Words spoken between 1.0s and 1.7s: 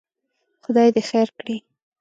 خیر کړي.